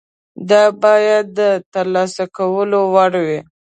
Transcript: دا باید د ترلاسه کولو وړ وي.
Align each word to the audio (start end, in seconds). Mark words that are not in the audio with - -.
دا 0.49 0.63
باید 0.83 1.25
د 1.39 1.41
ترلاسه 1.73 2.23
کولو 2.37 2.79
وړ 2.93 3.11
وي. 3.25 3.39